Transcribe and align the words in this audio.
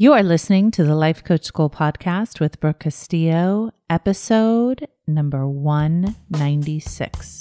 You 0.00 0.12
are 0.12 0.22
listening 0.22 0.70
to 0.70 0.84
the 0.84 0.94
Life 0.94 1.24
Coach 1.24 1.42
School 1.42 1.68
podcast 1.68 2.38
with 2.38 2.60
Brooke 2.60 2.78
Castillo, 2.78 3.72
episode 3.90 4.86
number 5.08 5.44
196. 5.48 7.40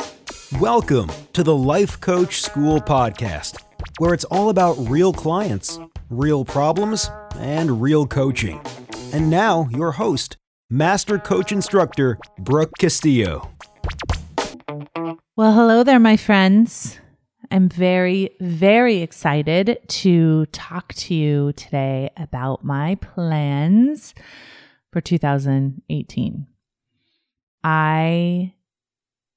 Welcome 0.60 1.12
to 1.34 1.44
the 1.44 1.56
Life 1.56 2.02
Coach 2.02 2.42
School 2.42 2.82
podcast, 2.82 3.62
where 4.00 4.12
it's 4.12 4.24
all 4.24 4.50
about 4.50 4.76
real 4.90 5.14
clients, 5.14 5.80
real 6.10 6.44
problems, 6.44 7.12
and 7.36 7.80
real 7.80 8.08
coaching. 8.08 8.60
And 9.14 9.30
now, 9.30 9.68
your 9.70 9.92
host, 9.92 10.36
Master 10.68 11.20
Coach 11.20 11.52
Instructor 11.52 12.18
Brooke 12.40 12.72
Castillo. 12.80 13.52
Well, 15.36 15.54
hello 15.54 15.84
there, 15.84 16.00
my 16.00 16.18
friends. 16.18 16.98
I'm 17.52 17.70
very, 17.70 18.32
very 18.40 18.98
excited 18.98 19.80
to 19.88 20.46
talk 20.48 20.94
to 20.96 21.16
you 21.16 21.54
today 21.54 22.10
about 22.18 22.64
my 22.64 22.96
plans 22.96 24.14
for 24.92 25.02
2018. 25.02 26.48
I 27.64 28.54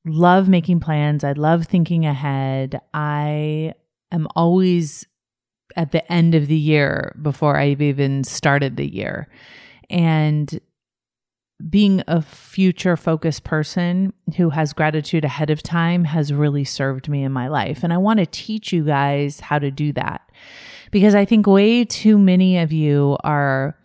love 0.04 0.48
making 0.48 0.80
plans. 0.80 1.24
I 1.24 1.32
love 1.32 1.66
thinking 1.66 2.06
ahead. 2.06 2.80
I 2.92 3.74
am 4.10 4.26
always 4.34 5.06
at 5.76 5.92
the 5.92 6.10
end 6.12 6.34
of 6.34 6.48
the 6.48 6.56
year 6.56 7.16
before 7.22 7.56
I've 7.56 7.82
even 7.82 8.24
started 8.24 8.76
the 8.76 8.92
year. 8.92 9.28
And 9.88 10.60
being 11.68 12.02
a 12.06 12.22
future 12.22 12.96
focused 12.96 13.44
person 13.44 14.12
who 14.36 14.50
has 14.50 14.72
gratitude 14.72 15.24
ahead 15.24 15.50
of 15.50 15.62
time 15.62 16.04
has 16.04 16.32
really 16.32 16.64
served 16.64 17.08
me 17.08 17.22
in 17.22 17.32
my 17.32 17.48
life. 17.48 17.82
And 17.82 17.92
I 17.92 17.98
want 17.98 18.18
to 18.20 18.26
teach 18.26 18.72
you 18.72 18.84
guys 18.84 19.40
how 19.40 19.58
to 19.58 19.70
do 19.70 19.92
that 19.92 20.30
because 20.90 21.14
I 21.14 21.24
think 21.24 21.46
way 21.46 21.84
too 21.84 22.18
many 22.18 22.58
of 22.58 22.72
you 22.72 23.18
are 23.24 23.76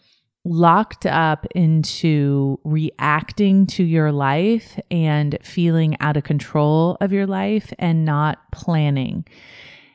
locked 0.46 1.08
up 1.08 1.48
into 1.56 2.60
reacting 2.64 3.66
to 3.66 3.84
your 3.84 4.12
life 4.12 4.80
and 4.92 5.38
feeling 5.42 5.98
out 6.00 6.18
of 6.18 6.24
control 6.24 6.98
of 7.02 7.12
your 7.12 7.26
life 7.26 7.74
and 7.80 8.06
not 8.06 8.40
planning. 8.52 9.26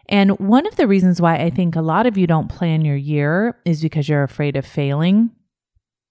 And 0.08 0.32
one 0.40 0.66
of 0.66 0.74
the 0.74 0.88
reasons 0.88 1.20
why 1.20 1.36
I 1.36 1.50
think 1.50 1.76
a 1.76 1.82
lot 1.82 2.06
of 2.06 2.18
you 2.18 2.26
don't 2.26 2.48
plan 2.48 2.84
your 2.84 2.96
year 2.96 3.56
is 3.64 3.80
because 3.80 4.08
you're 4.08 4.24
afraid 4.24 4.56
of 4.56 4.66
failing 4.66 5.30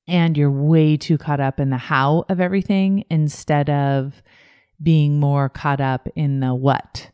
and 0.09 0.35
you're 0.35 0.51
way 0.51 0.97
too 0.97 1.17
caught 1.17 1.39
up 1.39 1.59
in 1.59 1.69
the 1.69 1.77
how 1.77 2.25
of 2.29 2.41
everything 2.41 3.05
instead 3.09 3.69
of 3.69 4.21
being 4.81 5.19
more 5.19 5.49
caught 5.49 5.79
up 5.79 6.07
in 6.15 6.39
the 6.39 6.53
what 6.53 7.11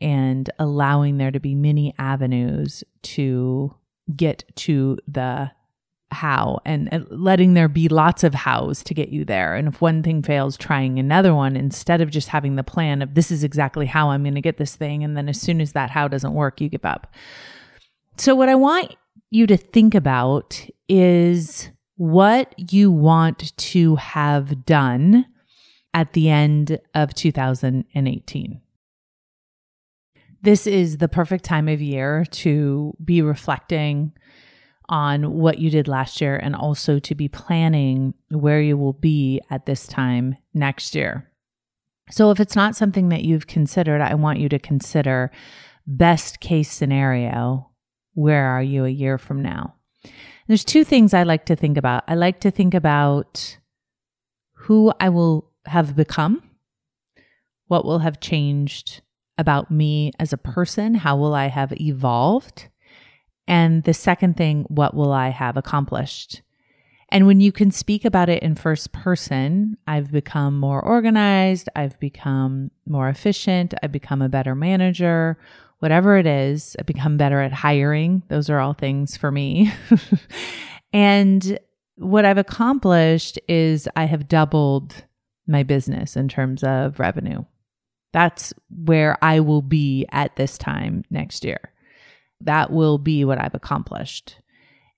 and 0.00 0.48
allowing 0.58 1.18
there 1.18 1.30
to 1.30 1.40
be 1.40 1.54
many 1.54 1.94
avenues 1.98 2.84
to 3.02 3.74
get 4.16 4.44
to 4.56 4.98
the 5.06 5.50
how 6.12 6.60
and 6.64 7.06
letting 7.10 7.54
there 7.54 7.68
be 7.68 7.88
lots 7.88 8.24
of 8.24 8.34
hows 8.34 8.82
to 8.82 8.94
get 8.94 9.10
you 9.10 9.24
there. 9.24 9.54
And 9.54 9.68
if 9.68 9.80
one 9.80 10.02
thing 10.02 10.22
fails, 10.22 10.56
trying 10.56 10.98
another 10.98 11.34
one 11.34 11.56
instead 11.56 12.00
of 12.00 12.10
just 12.10 12.28
having 12.28 12.56
the 12.56 12.64
plan 12.64 13.02
of 13.02 13.14
this 13.14 13.30
is 13.30 13.44
exactly 13.44 13.86
how 13.86 14.10
I'm 14.10 14.24
going 14.24 14.34
to 14.34 14.40
get 14.40 14.56
this 14.56 14.74
thing. 14.74 15.04
And 15.04 15.16
then 15.16 15.28
as 15.28 15.40
soon 15.40 15.60
as 15.60 15.72
that 15.72 15.90
how 15.90 16.08
doesn't 16.08 16.34
work, 16.34 16.60
you 16.60 16.68
give 16.68 16.84
up. 16.84 17.12
So, 18.16 18.34
what 18.34 18.48
I 18.48 18.56
want 18.56 18.96
you 19.30 19.46
to 19.46 19.56
think 19.56 19.94
about 19.94 20.66
is 20.88 21.70
what 22.00 22.54
you 22.72 22.90
want 22.90 23.54
to 23.58 23.94
have 23.96 24.64
done 24.64 25.26
at 25.92 26.14
the 26.14 26.30
end 26.30 26.78
of 26.94 27.12
2018. 27.12 28.58
This 30.40 30.66
is 30.66 30.96
the 30.96 31.08
perfect 31.08 31.44
time 31.44 31.68
of 31.68 31.82
year 31.82 32.24
to 32.30 32.96
be 33.04 33.20
reflecting 33.20 34.12
on 34.88 35.34
what 35.34 35.58
you 35.58 35.68
did 35.68 35.88
last 35.88 36.22
year 36.22 36.36
and 36.36 36.56
also 36.56 36.98
to 37.00 37.14
be 37.14 37.28
planning 37.28 38.14
where 38.30 38.62
you 38.62 38.78
will 38.78 38.94
be 38.94 39.42
at 39.50 39.66
this 39.66 39.86
time 39.86 40.38
next 40.54 40.94
year. 40.94 41.30
So, 42.10 42.30
if 42.30 42.40
it's 42.40 42.56
not 42.56 42.76
something 42.76 43.10
that 43.10 43.24
you've 43.24 43.46
considered, 43.46 44.00
I 44.00 44.14
want 44.14 44.38
you 44.38 44.48
to 44.48 44.58
consider 44.58 45.30
best 45.86 46.40
case 46.40 46.72
scenario 46.72 47.70
where 48.14 48.46
are 48.46 48.62
you 48.62 48.86
a 48.86 48.88
year 48.88 49.18
from 49.18 49.42
now? 49.42 49.74
There's 50.50 50.64
two 50.64 50.82
things 50.82 51.14
I 51.14 51.22
like 51.22 51.44
to 51.44 51.54
think 51.54 51.76
about. 51.76 52.02
I 52.08 52.16
like 52.16 52.40
to 52.40 52.50
think 52.50 52.74
about 52.74 53.56
who 54.52 54.92
I 54.98 55.08
will 55.08 55.48
have 55.66 55.94
become, 55.94 56.42
what 57.68 57.84
will 57.84 58.00
have 58.00 58.18
changed 58.18 59.00
about 59.38 59.70
me 59.70 60.10
as 60.18 60.32
a 60.32 60.36
person, 60.36 60.94
how 60.94 61.16
will 61.16 61.34
I 61.34 61.46
have 61.46 61.72
evolved? 61.80 62.66
And 63.46 63.84
the 63.84 63.94
second 63.94 64.36
thing, 64.36 64.64
what 64.64 64.92
will 64.92 65.12
I 65.12 65.28
have 65.28 65.56
accomplished? 65.56 66.42
And 67.10 67.28
when 67.28 67.40
you 67.40 67.52
can 67.52 67.70
speak 67.70 68.04
about 68.04 68.28
it 68.28 68.42
in 68.42 68.56
first 68.56 68.90
person, 68.90 69.76
I've 69.86 70.10
become 70.10 70.58
more 70.58 70.84
organized, 70.84 71.68
I've 71.76 71.96
become 72.00 72.72
more 72.88 73.08
efficient, 73.08 73.72
I've 73.84 73.92
become 73.92 74.20
a 74.20 74.28
better 74.28 74.56
manager, 74.56 75.38
whatever 75.80 76.16
it 76.16 76.26
is, 76.26 76.76
I 76.78 76.82
become 76.82 77.16
better 77.16 77.40
at 77.40 77.52
hiring. 77.52 78.22
Those 78.28 78.48
are 78.48 78.60
all 78.60 78.74
things 78.74 79.16
for 79.16 79.30
me. 79.30 79.72
and 80.92 81.58
what 81.96 82.24
I've 82.24 82.38
accomplished 82.38 83.38
is 83.48 83.88
I 83.96 84.04
have 84.04 84.28
doubled 84.28 85.04
my 85.46 85.62
business 85.62 86.16
in 86.16 86.28
terms 86.28 86.62
of 86.62 87.00
revenue. 87.00 87.44
That's 88.12 88.52
where 88.84 89.18
I 89.22 89.40
will 89.40 89.62
be 89.62 90.06
at 90.12 90.36
this 90.36 90.56
time 90.56 91.04
next 91.10 91.44
year. 91.44 91.72
That 92.40 92.70
will 92.70 92.98
be 92.98 93.24
what 93.24 93.40
I've 93.40 93.54
accomplished. 93.54 94.36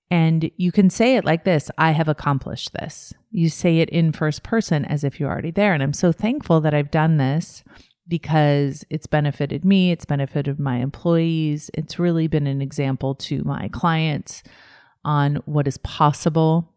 And 0.09 0.49
you 0.57 0.71
can 0.71 0.89
say 0.89 1.15
it 1.15 1.25
like 1.25 1.43
this 1.43 1.71
I 1.77 1.91
have 1.91 2.07
accomplished 2.07 2.73
this. 2.73 3.13
You 3.31 3.49
say 3.49 3.79
it 3.79 3.89
in 3.89 4.11
first 4.11 4.43
person 4.43 4.85
as 4.85 5.03
if 5.03 5.19
you're 5.19 5.31
already 5.31 5.51
there. 5.51 5.73
And 5.73 5.81
I'm 5.81 5.93
so 5.93 6.11
thankful 6.11 6.61
that 6.61 6.73
I've 6.73 6.91
done 6.91 7.17
this 7.17 7.63
because 8.07 8.83
it's 8.89 9.07
benefited 9.07 9.63
me, 9.63 9.91
it's 9.91 10.05
benefited 10.05 10.59
my 10.59 10.77
employees. 10.77 11.71
It's 11.73 11.99
really 11.99 12.27
been 12.27 12.47
an 12.47 12.61
example 12.61 13.15
to 13.15 13.43
my 13.43 13.69
clients 13.69 14.43
on 15.05 15.37
what 15.45 15.67
is 15.67 15.77
possible 15.79 16.73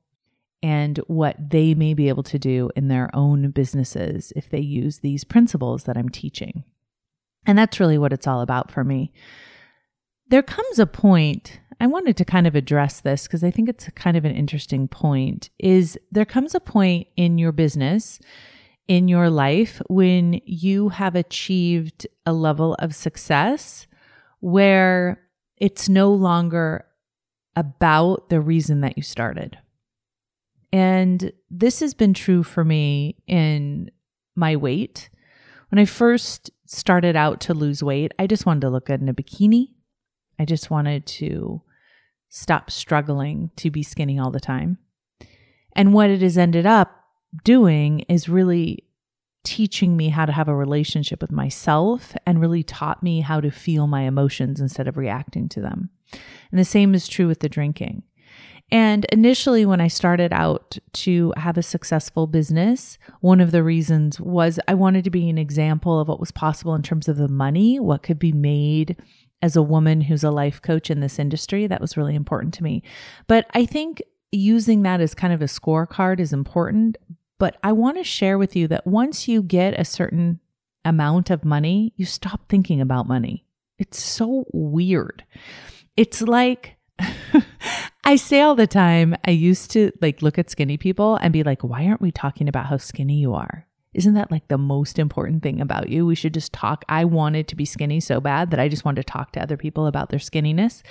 and 0.62 0.98
what 1.06 1.36
they 1.50 1.74
may 1.74 1.94
be 1.94 2.08
able 2.08 2.22
to 2.24 2.38
do 2.38 2.70
in 2.76 2.88
their 2.88 3.10
own 3.14 3.50
businesses 3.50 4.32
if 4.34 4.48
they 4.48 4.60
use 4.60 4.98
these 4.98 5.24
principles 5.24 5.84
that 5.84 5.96
I'm 5.96 6.08
teaching. 6.08 6.64
And 7.46 7.58
that's 7.58 7.78
really 7.78 7.98
what 7.98 8.12
it's 8.12 8.26
all 8.26 8.40
about 8.40 8.70
for 8.70 8.82
me. 8.82 9.12
There 10.28 10.42
comes 10.42 10.78
a 10.78 10.86
point, 10.86 11.60
I 11.80 11.86
wanted 11.86 12.16
to 12.16 12.24
kind 12.24 12.46
of 12.46 12.56
address 12.56 13.00
this 13.00 13.24
because 13.24 13.44
I 13.44 13.50
think 13.50 13.68
it's 13.68 13.88
kind 13.90 14.16
of 14.16 14.24
an 14.24 14.34
interesting 14.34 14.88
point 14.88 15.50
is 15.58 15.98
there 16.10 16.24
comes 16.24 16.54
a 16.54 16.60
point 16.60 17.06
in 17.16 17.38
your 17.38 17.52
business 17.52 18.18
in 18.88 19.08
your 19.08 19.30
life 19.30 19.82
when 19.88 20.40
you 20.44 20.90
have 20.90 21.14
achieved 21.16 22.06
a 22.24 22.32
level 22.32 22.74
of 22.74 22.94
success 22.94 23.86
where 24.40 25.20
it's 25.56 25.88
no 25.88 26.12
longer 26.12 26.84
about 27.56 28.28
the 28.28 28.40
reason 28.40 28.82
that 28.82 28.96
you 28.96 29.02
started. 29.02 29.58
And 30.72 31.32
this 31.50 31.80
has 31.80 31.94
been 31.94 32.14
true 32.14 32.42
for 32.42 32.64
me 32.64 33.16
in 33.26 33.90
my 34.34 34.56
weight. 34.56 35.08
When 35.70 35.78
I 35.78 35.84
first 35.84 36.50
started 36.66 37.16
out 37.16 37.40
to 37.42 37.54
lose 37.54 37.82
weight, 37.82 38.12
I 38.18 38.26
just 38.26 38.46
wanted 38.46 38.60
to 38.60 38.70
look 38.70 38.86
good 38.86 39.00
in 39.00 39.08
a 39.08 39.14
bikini. 39.14 39.68
I 40.38 40.44
just 40.44 40.70
wanted 40.70 41.06
to 41.06 41.62
stop 42.28 42.70
struggling 42.70 43.50
to 43.56 43.70
be 43.70 43.82
skinny 43.82 44.18
all 44.18 44.30
the 44.30 44.40
time. 44.40 44.78
And 45.74 45.94
what 45.94 46.10
it 46.10 46.22
has 46.22 46.36
ended 46.36 46.66
up 46.66 46.95
doing 47.44 48.00
is 48.00 48.28
really 48.28 48.84
teaching 49.44 49.96
me 49.96 50.08
how 50.08 50.26
to 50.26 50.32
have 50.32 50.48
a 50.48 50.54
relationship 50.54 51.20
with 51.20 51.30
myself 51.30 52.14
and 52.26 52.40
really 52.40 52.64
taught 52.64 53.02
me 53.02 53.20
how 53.20 53.40
to 53.40 53.50
feel 53.50 53.86
my 53.86 54.02
emotions 54.02 54.60
instead 54.60 54.88
of 54.88 54.96
reacting 54.96 55.48
to 55.48 55.60
them. 55.60 55.88
And 56.50 56.58
the 56.58 56.64
same 56.64 56.94
is 56.94 57.06
true 57.06 57.28
with 57.28 57.40
the 57.40 57.48
drinking. 57.48 58.02
And 58.72 59.04
initially, 59.12 59.64
when 59.64 59.80
I 59.80 59.86
started 59.86 60.32
out 60.32 60.76
to 60.94 61.32
have 61.36 61.56
a 61.56 61.62
successful 61.62 62.26
business, 62.26 62.98
one 63.20 63.40
of 63.40 63.52
the 63.52 63.62
reasons 63.62 64.20
was 64.20 64.58
I 64.66 64.74
wanted 64.74 65.04
to 65.04 65.10
be 65.10 65.28
an 65.28 65.38
example 65.38 66.00
of 66.00 66.08
what 66.08 66.18
was 66.18 66.32
possible 66.32 66.74
in 66.74 66.82
terms 66.82 67.06
of 67.06 67.16
the 67.16 67.28
money, 67.28 67.78
what 67.78 68.02
could 68.02 68.18
be 68.18 68.32
made 68.32 68.96
as 69.40 69.54
a 69.54 69.62
woman 69.62 70.00
who's 70.00 70.24
a 70.24 70.32
life 70.32 70.60
coach 70.60 70.90
in 70.90 70.98
this 70.98 71.20
industry. 71.20 71.68
That 71.68 71.80
was 71.80 71.96
really 71.96 72.16
important 72.16 72.54
to 72.54 72.64
me. 72.64 72.82
But 73.28 73.46
I 73.54 73.66
think 73.66 74.02
using 74.32 74.82
that 74.82 75.00
as 75.00 75.14
kind 75.14 75.32
of 75.32 75.42
a 75.42 75.46
scorecard 75.46 76.18
is 76.18 76.32
important. 76.32 76.96
But 77.38 77.56
I 77.62 77.72
want 77.72 77.98
to 77.98 78.04
share 78.04 78.38
with 78.38 78.56
you 78.56 78.68
that 78.68 78.86
once 78.86 79.28
you 79.28 79.42
get 79.42 79.78
a 79.78 79.84
certain 79.84 80.40
amount 80.84 81.30
of 81.30 81.44
money, 81.44 81.92
you 81.96 82.06
stop 82.06 82.48
thinking 82.48 82.80
about 82.80 83.08
money. 83.08 83.44
It's 83.78 84.02
so 84.02 84.46
weird. 84.52 85.24
It's 85.96 86.22
like, 86.22 86.76
I 88.04 88.16
say 88.16 88.40
all 88.40 88.54
the 88.54 88.66
time, 88.66 89.16
I 89.26 89.32
used 89.32 89.70
to 89.72 89.92
like 90.00 90.22
look 90.22 90.38
at 90.38 90.50
skinny 90.50 90.76
people 90.76 91.16
and 91.16 91.32
be 91.32 91.42
like, 91.42 91.62
why 91.62 91.86
aren't 91.86 92.00
we 92.00 92.10
talking 92.10 92.48
about 92.48 92.66
how 92.66 92.78
skinny 92.78 93.18
you 93.18 93.34
are? 93.34 93.66
Isn't 93.92 94.14
that 94.14 94.30
like 94.30 94.48
the 94.48 94.58
most 94.58 94.98
important 94.98 95.42
thing 95.42 95.60
about 95.60 95.88
you? 95.88 96.06
We 96.06 96.14
should 96.14 96.34
just 96.34 96.52
talk. 96.52 96.84
I 96.88 97.04
wanted 97.04 97.48
to 97.48 97.56
be 97.56 97.64
skinny 97.64 98.00
so 98.00 98.20
bad 98.20 98.50
that 98.50 98.60
I 98.60 98.68
just 98.68 98.84
wanted 98.84 99.06
to 99.06 99.12
talk 99.12 99.32
to 99.32 99.42
other 99.42 99.56
people 99.56 99.86
about 99.86 100.10
their 100.10 100.18
skinniness, 100.18 100.82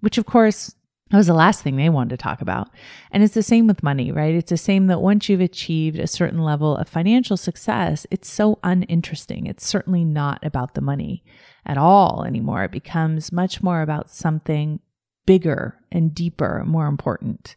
which 0.00 0.18
of 0.18 0.26
course 0.26 0.74
That 1.10 1.16
was 1.16 1.26
the 1.26 1.34
last 1.34 1.62
thing 1.62 1.76
they 1.76 1.88
wanted 1.88 2.10
to 2.10 2.22
talk 2.22 2.42
about. 2.42 2.68
And 3.10 3.22
it's 3.22 3.34
the 3.34 3.42
same 3.42 3.66
with 3.66 3.82
money, 3.82 4.12
right? 4.12 4.34
It's 4.34 4.50
the 4.50 4.58
same 4.58 4.88
that 4.88 5.00
once 5.00 5.28
you've 5.28 5.40
achieved 5.40 5.98
a 5.98 6.06
certain 6.06 6.40
level 6.40 6.76
of 6.76 6.88
financial 6.88 7.38
success, 7.38 8.06
it's 8.10 8.30
so 8.30 8.58
uninteresting. 8.62 9.46
It's 9.46 9.66
certainly 9.66 10.04
not 10.04 10.44
about 10.44 10.74
the 10.74 10.82
money 10.82 11.24
at 11.64 11.78
all 11.78 12.24
anymore. 12.24 12.64
It 12.64 12.72
becomes 12.72 13.32
much 13.32 13.62
more 13.62 13.80
about 13.80 14.10
something 14.10 14.80
bigger 15.26 15.78
and 15.90 16.14
deeper, 16.14 16.62
more 16.66 16.86
important. 16.86 17.56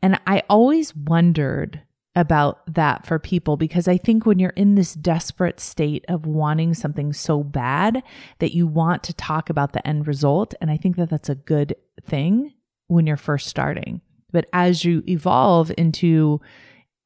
And 0.00 0.20
I 0.26 0.44
always 0.48 0.94
wondered 0.94 1.82
about 2.16 2.62
that 2.72 3.06
for 3.06 3.18
people 3.18 3.56
because 3.56 3.86
I 3.88 3.96
think 3.96 4.26
when 4.26 4.38
you're 4.38 4.50
in 4.50 4.74
this 4.74 4.94
desperate 4.94 5.60
state 5.60 6.04
of 6.08 6.26
wanting 6.26 6.74
something 6.74 7.12
so 7.12 7.42
bad 7.42 8.02
that 8.38 8.54
you 8.54 8.66
want 8.66 9.02
to 9.04 9.14
talk 9.14 9.50
about 9.50 9.72
the 9.72 9.86
end 9.86 10.06
result, 10.06 10.54
and 10.60 10.70
I 10.70 10.76
think 10.76 10.96
that 10.96 11.10
that's 11.10 11.28
a 11.28 11.34
good 11.34 11.76
thing 12.06 12.52
when 12.90 13.06
you're 13.06 13.16
first 13.16 13.46
starting. 13.46 14.00
But 14.32 14.46
as 14.52 14.84
you 14.84 15.02
evolve 15.08 15.72
into 15.78 16.40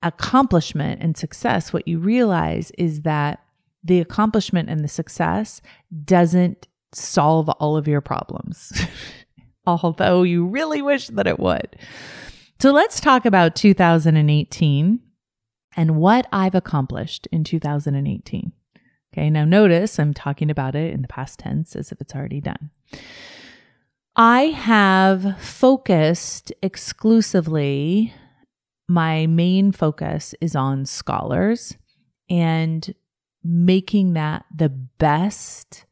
accomplishment 0.02 1.02
and 1.02 1.16
success, 1.16 1.72
what 1.72 1.88
you 1.88 1.98
realize 1.98 2.70
is 2.78 3.02
that 3.02 3.40
the 3.82 4.00
accomplishment 4.00 4.70
and 4.70 4.82
the 4.82 4.88
success 4.88 5.60
doesn't 6.04 6.68
solve 6.92 7.48
all 7.48 7.76
of 7.76 7.88
your 7.88 8.00
problems, 8.00 8.72
although 9.66 10.22
you 10.22 10.46
really 10.46 10.80
wish 10.80 11.08
that 11.08 11.26
it 11.26 11.38
would. 11.38 11.76
So 12.60 12.70
let's 12.70 13.00
talk 13.00 13.26
about 13.26 13.56
2018 13.56 15.00
and 15.76 15.96
what 15.96 16.26
I've 16.32 16.54
accomplished 16.54 17.26
in 17.32 17.44
2018. 17.44 18.52
Okay, 19.12 19.30
now 19.30 19.44
notice 19.44 19.98
I'm 19.98 20.14
talking 20.14 20.50
about 20.50 20.74
it 20.74 20.92
in 20.92 21.02
the 21.02 21.08
past 21.08 21.38
tense 21.38 21.76
as 21.76 21.92
if 21.92 22.00
it's 22.00 22.14
already 22.14 22.40
done. 22.40 22.70
I 24.16 24.42
have 24.42 25.40
focused 25.40 26.52
exclusively, 26.62 28.14
my 28.88 29.26
main 29.26 29.72
focus 29.72 30.36
is 30.40 30.54
on 30.54 30.86
scholars 30.86 31.74
and 32.30 32.94
making 33.42 34.12
that 34.12 34.44
the 34.54 34.68
best 34.68 35.84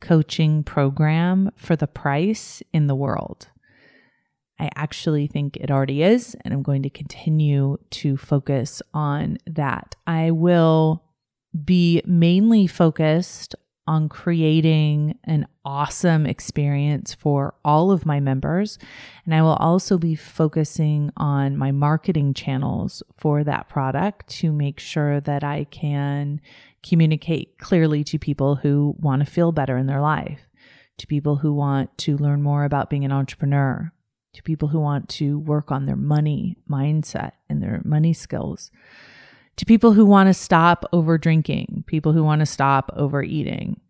coaching 0.00 0.64
program 0.64 1.50
for 1.56 1.76
the 1.76 1.86
price 1.86 2.62
in 2.72 2.86
the 2.86 2.94
world. 2.94 3.48
I 4.58 4.70
actually 4.74 5.26
think 5.26 5.58
it 5.58 5.70
already 5.70 6.02
is, 6.02 6.34
and 6.40 6.54
I'm 6.54 6.62
going 6.62 6.82
to 6.82 6.90
continue 6.90 7.76
to 7.90 8.16
focus 8.16 8.80
on 8.94 9.36
that. 9.46 9.96
I 10.06 10.30
will 10.30 11.04
be 11.64 12.00
mainly 12.06 12.66
focused 12.66 13.54
on 13.86 14.08
creating 14.08 15.18
an 15.24 15.46
awesome 15.64 16.26
experience 16.26 17.14
for 17.14 17.54
all 17.64 17.90
of 17.90 18.06
my 18.06 18.20
members. 18.20 18.78
And 19.24 19.34
I 19.34 19.42
will 19.42 19.54
also 19.54 19.98
be 19.98 20.14
focusing 20.14 21.12
on 21.16 21.56
my 21.56 21.72
marketing 21.72 22.34
channels 22.34 23.02
for 23.16 23.44
that 23.44 23.68
product 23.68 24.28
to 24.38 24.52
make 24.52 24.80
sure 24.80 25.20
that 25.20 25.44
I 25.44 25.64
can 25.64 26.40
communicate 26.82 27.58
clearly 27.58 28.04
to 28.04 28.18
people 28.18 28.56
who 28.56 28.94
want 28.98 29.24
to 29.24 29.30
feel 29.30 29.52
better 29.52 29.76
in 29.76 29.86
their 29.86 30.00
life, 30.00 30.40
to 30.98 31.06
people 31.06 31.36
who 31.36 31.52
want 31.52 31.96
to 31.98 32.16
learn 32.16 32.42
more 32.42 32.64
about 32.64 32.90
being 32.90 33.04
an 33.04 33.12
entrepreneur, 33.12 33.92
to 34.32 34.42
people 34.42 34.68
who 34.68 34.80
want 34.80 35.08
to 35.08 35.38
work 35.38 35.70
on 35.70 35.86
their 35.86 35.96
money 35.96 36.56
mindset 36.68 37.32
and 37.48 37.62
their 37.62 37.80
money 37.84 38.12
skills 38.12 38.70
to 39.56 39.64
people 39.64 39.92
who 39.92 40.04
want 40.04 40.28
to 40.28 40.34
stop 40.34 40.84
over 40.92 41.18
drinking, 41.18 41.84
people 41.86 42.12
who 42.12 42.22
want 42.22 42.40
to 42.40 42.46
stop 42.46 42.90
overeating, 42.94 43.80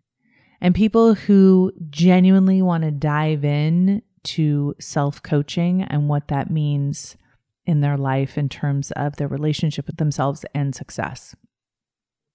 and 0.60 0.74
people 0.74 1.14
who 1.14 1.72
genuinely 1.90 2.62
want 2.62 2.84
to 2.84 2.90
dive 2.90 3.44
in 3.44 4.02
to 4.24 4.74
self 4.80 5.22
coaching 5.22 5.82
and 5.82 6.08
what 6.08 6.28
that 6.28 6.50
means 6.50 7.16
in 7.64 7.80
their 7.80 7.96
life 7.96 8.38
in 8.38 8.48
terms 8.48 8.92
of 8.92 9.16
their 9.16 9.28
relationship 9.28 9.86
with 9.86 9.96
themselves 9.96 10.44
and 10.54 10.74
success. 10.74 11.34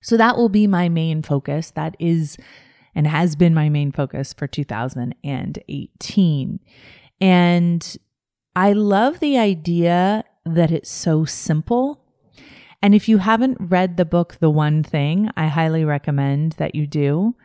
So 0.02 0.18
that 0.18 0.36
will 0.36 0.50
be 0.50 0.68
my 0.68 0.90
main 0.90 1.22
focus. 1.22 1.72
That 1.72 1.96
is 2.00 2.36
and 2.94 3.08
has 3.08 3.38
been 3.38 3.54
my 3.54 3.70
main 3.70 3.92
focus 3.92 4.34
for 4.34 4.48
2018. 4.48 6.60
And 7.22 7.98
I 8.56 8.74
love 8.74 9.20
the 9.20 9.38
idea 9.38 10.24
that 10.46 10.72
it's 10.72 10.90
so 10.90 11.24
simple. 11.24 12.01
And 12.82 12.96
if 12.96 13.08
you 13.08 13.20
haven't 13.20 13.58
read 13.60 13.98
the 13.98 14.06
book, 14.06 14.38
The 14.40 14.50
One 14.50 14.84
Thing, 14.84 15.30
I 15.38 15.48
highly 15.48 15.86
recommend 15.86 16.54
that 16.54 16.74
you 16.74 16.88
do. 16.88 17.36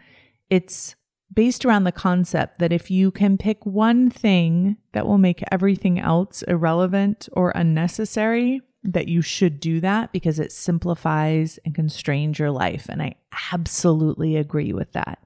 It's 0.49 0.94
based 1.33 1.65
around 1.65 1.85
the 1.85 1.93
concept 1.93 2.59
that 2.59 2.73
if 2.73 2.91
you 2.91 3.11
can 3.11 3.37
pick 3.37 3.67
one 3.67 4.09
thing 4.09 4.77
that 4.93 5.06
will 5.06 5.19
make 5.19 5.43
everything 5.50 5.99
else 5.99 6.43
irrelevant 6.43 7.29
or 7.33 7.50
unnecessary, 7.50 8.61
that 8.83 9.09
you 9.09 9.21
should 9.21 9.61
do 9.61 9.81
that 9.81 10.12
because 10.12 10.38
it 10.38 10.53
simplifies 10.53 11.59
and 11.65 11.75
constrains 11.75 12.38
your 12.38 12.50
life. 12.50 12.87
And 12.88 13.03
I 13.03 13.17
absolutely 13.53 14.37
agree 14.37 14.73
with 14.73 14.93
that 14.93 15.19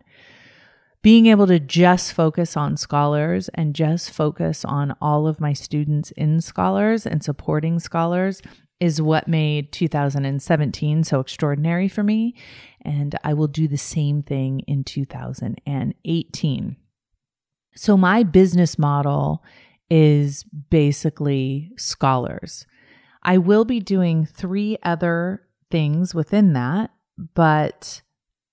being 1.03 1.27
able 1.27 1.47
to 1.47 1.59
just 1.59 2.13
focus 2.13 2.57
on 2.57 2.77
scholars 2.77 3.49
and 3.55 3.75
just 3.75 4.11
focus 4.11 4.65
on 4.65 4.95
all 5.01 5.27
of 5.27 5.41
my 5.41 5.53
students 5.53 6.11
in 6.13 6.41
scholars 6.41 7.07
and 7.07 7.25
supporting 7.25 7.79
scholars 7.79 8.43
is 8.81 9.01
what 9.01 9.29
made 9.29 9.71
2017 9.73 11.05
so 11.05 11.21
extraordinary 11.21 11.89
for 11.89 12.03
me. 12.03 12.35
And 12.83 13.15
I 13.23 13.35
will 13.35 13.47
do 13.47 13.69
the 13.69 13.79
same 13.79 14.23
thing 14.23 14.61
in 14.61 14.85
2018. 14.85 16.77
So, 17.77 17.97
my 17.97 18.23
business 18.25 18.79
model 18.79 19.45
is 19.91 20.45
basically 20.71 21.71
scholars. 21.77 22.67
I 23.23 23.39
will 23.39 23.65
be 23.65 23.81
doing 23.81 24.25
three 24.25 24.79
other 24.83 25.43
things 25.71 26.15
within 26.15 26.55
that, 26.55 26.91
but 27.35 28.03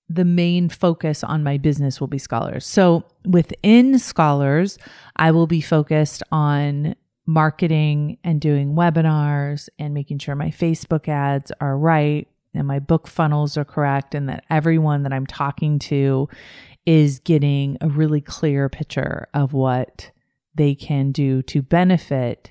the 0.08 0.24
main 0.24 0.68
focus 0.68 1.22
on 1.22 1.42
my 1.42 1.58
business 1.58 2.00
will 2.00 2.06
be 2.06 2.18
scholars. 2.18 2.66
So 2.66 3.04
within 3.26 3.98
scholars, 3.98 4.78
I 5.16 5.30
will 5.30 5.46
be 5.46 5.60
focused 5.60 6.22
on 6.32 6.94
marketing 7.28 8.16
and 8.24 8.40
doing 8.40 8.74
webinars 8.74 9.68
and 9.78 9.92
making 9.92 10.18
sure 10.18 10.34
my 10.34 10.48
Facebook 10.48 11.08
ads 11.08 11.52
are 11.60 11.76
right 11.76 12.26
and 12.54 12.66
my 12.66 12.78
book 12.78 13.06
funnels 13.06 13.58
are 13.58 13.66
correct 13.66 14.14
and 14.14 14.30
that 14.30 14.44
everyone 14.48 15.02
that 15.02 15.12
I'm 15.12 15.26
talking 15.26 15.78
to 15.80 16.26
is 16.86 17.18
getting 17.18 17.76
a 17.82 17.88
really 17.88 18.22
clear 18.22 18.70
picture 18.70 19.28
of 19.34 19.52
what 19.52 20.10
they 20.54 20.74
can 20.74 21.12
do 21.12 21.42
to 21.42 21.60
benefit 21.60 22.50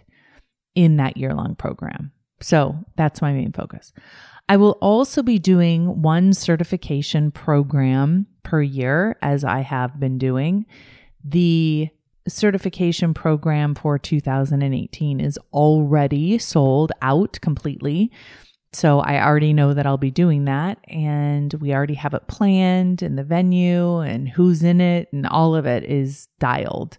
in 0.75 0.97
that 0.97 1.17
year 1.17 1.33
long 1.33 1.55
program. 1.55 2.11
So 2.39 2.77
that's 2.95 3.19
my 3.19 3.33
main 3.33 3.53
focus. 3.53 3.91
I 4.47 4.57
will 4.57 4.77
also 4.79 5.23
be 5.23 5.39
doing 5.39 6.03
one 6.03 6.33
certification 6.33 7.31
program 7.31 8.27
per 8.43 8.61
year, 8.61 9.17
as 9.23 9.43
I 9.43 9.61
have 9.61 9.99
been 9.99 10.19
doing. 10.19 10.67
The 11.23 11.89
certification 12.27 13.13
program 13.13 13.75
for 13.75 13.97
2018 13.97 15.19
is 15.19 15.39
already 15.53 16.37
sold 16.37 16.91
out 17.01 17.39
completely. 17.41 18.11
So 18.73 18.99
I 18.99 19.23
already 19.23 19.53
know 19.53 19.73
that 19.73 19.85
I'll 19.85 19.97
be 19.97 20.11
doing 20.11 20.45
that. 20.45 20.79
And 20.87 21.53
we 21.55 21.73
already 21.73 21.93
have 21.95 22.13
it 22.13 22.27
planned 22.27 23.01
and 23.01 23.17
the 23.17 23.23
venue 23.23 23.99
and 23.99 24.27
who's 24.27 24.63
in 24.63 24.81
it 24.81 25.11
and 25.11 25.25
all 25.25 25.55
of 25.55 25.65
it 25.65 25.83
is 25.83 26.27
dialed. 26.39 26.97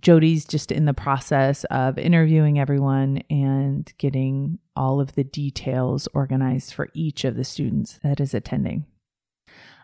Jody's 0.00 0.44
just 0.44 0.72
in 0.72 0.86
the 0.86 0.94
process 0.94 1.64
of 1.64 1.98
interviewing 1.98 2.58
everyone 2.58 3.22
and 3.30 3.92
getting 3.98 4.58
all 4.76 5.00
of 5.00 5.14
the 5.14 5.24
details 5.24 6.08
organized 6.14 6.74
for 6.74 6.88
each 6.94 7.24
of 7.24 7.36
the 7.36 7.44
students 7.44 7.98
that 8.02 8.20
is 8.20 8.34
attending. 8.34 8.86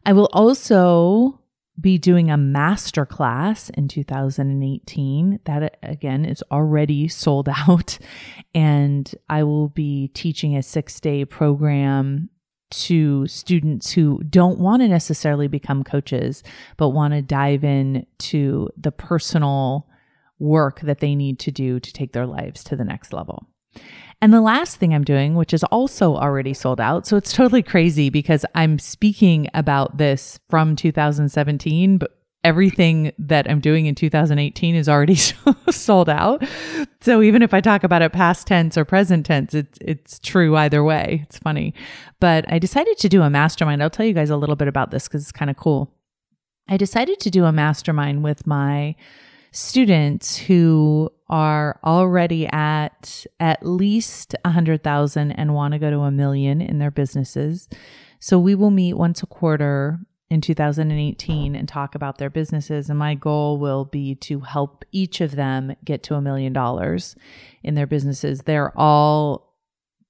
I 0.06 0.12
will 0.12 0.30
also 0.32 1.40
be 1.78 1.98
doing 1.98 2.30
a 2.30 2.36
master 2.36 3.06
class 3.06 3.70
in 3.70 3.88
2018 3.88 5.40
that 5.44 5.78
again 5.82 6.24
is 6.24 6.42
already 6.50 7.08
sold 7.08 7.48
out 7.68 7.98
and 8.54 9.14
I 9.28 9.42
will 9.44 9.68
be 9.68 10.08
teaching 10.08 10.56
a 10.56 10.60
6-day 10.60 11.24
program 11.26 12.30
to 12.70 13.26
students 13.26 13.90
who 13.90 14.22
don't 14.24 14.58
want 14.58 14.82
to 14.82 14.88
necessarily 14.88 15.48
become 15.48 15.82
coaches 15.82 16.42
but 16.76 16.90
want 16.90 17.14
to 17.14 17.22
dive 17.22 17.64
in 17.64 18.06
to 18.18 18.70
the 18.76 18.92
personal 18.92 19.88
work 20.38 20.80
that 20.80 20.98
they 20.98 21.14
need 21.14 21.38
to 21.38 21.50
do 21.50 21.78
to 21.78 21.92
take 21.92 22.12
their 22.12 22.26
lives 22.26 22.64
to 22.64 22.74
the 22.74 22.84
next 22.84 23.12
level. 23.12 23.46
And 24.22 24.34
the 24.34 24.40
last 24.40 24.76
thing 24.76 24.92
I'm 24.92 25.04
doing, 25.04 25.34
which 25.34 25.54
is 25.54 25.64
also 25.64 26.14
already 26.14 26.52
sold 26.52 26.80
out. 26.80 27.06
So 27.06 27.16
it's 27.16 27.32
totally 27.32 27.62
crazy 27.62 28.10
because 28.10 28.44
I'm 28.54 28.78
speaking 28.78 29.48
about 29.54 29.96
this 29.96 30.38
from 30.50 30.76
2017, 30.76 31.96
but 31.96 32.20
everything 32.44 33.12
that 33.18 33.50
I'm 33.50 33.60
doing 33.60 33.86
in 33.86 33.94
2018 33.94 34.74
is 34.74 34.88
already 34.88 35.14
sold 35.70 36.08
out. 36.08 36.44
So 37.00 37.22
even 37.22 37.42
if 37.42 37.54
I 37.54 37.60
talk 37.60 37.82
about 37.82 38.02
it 38.02 38.12
past 38.12 38.46
tense 38.46 38.76
or 38.76 38.84
present 38.84 39.24
tense, 39.24 39.54
it's 39.54 39.78
it's 39.80 40.18
true 40.18 40.56
either 40.56 40.84
way. 40.84 41.20
It's 41.24 41.38
funny. 41.38 41.74
But 42.18 42.50
I 42.52 42.58
decided 42.58 42.98
to 42.98 43.08
do 43.08 43.22
a 43.22 43.30
mastermind. 43.30 43.82
I'll 43.82 43.90
tell 43.90 44.06
you 44.06 44.14
guys 44.14 44.30
a 44.30 44.36
little 44.36 44.56
bit 44.56 44.68
about 44.68 44.90
this 44.90 45.08
cuz 45.08 45.22
it's 45.22 45.32
kind 45.32 45.50
of 45.50 45.56
cool. 45.56 45.94
I 46.68 46.76
decided 46.76 47.20
to 47.20 47.30
do 47.30 47.46
a 47.46 47.52
mastermind 47.52 48.22
with 48.22 48.46
my 48.46 48.94
students 49.52 50.36
who 50.36 51.10
are 51.28 51.78
already 51.84 52.46
at 52.46 53.26
at 53.38 53.64
least 53.64 54.34
a 54.44 54.50
hundred 54.50 54.82
thousand 54.82 55.32
and 55.32 55.54
want 55.54 55.72
to 55.72 55.78
go 55.78 55.90
to 55.90 56.00
a 56.00 56.10
million 56.10 56.60
in 56.60 56.78
their 56.78 56.90
businesses. 56.90 57.68
So 58.20 58.38
we 58.38 58.54
will 58.54 58.70
meet 58.70 58.94
once 58.94 59.22
a 59.22 59.26
quarter 59.26 59.98
in 60.30 60.40
2018 60.40 61.56
and 61.56 61.68
talk 61.68 61.94
about 61.94 62.18
their 62.18 62.30
businesses. 62.30 62.88
And 62.88 62.98
my 62.98 63.14
goal 63.14 63.58
will 63.58 63.84
be 63.84 64.14
to 64.16 64.40
help 64.40 64.84
each 64.92 65.20
of 65.20 65.34
them 65.34 65.74
get 65.84 66.04
to 66.04 66.14
a 66.14 66.20
million 66.20 66.52
dollars 66.52 67.16
in 67.62 67.74
their 67.74 67.86
businesses. 67.86 68.42
They're 68.42 68.72
all 68.78 69.56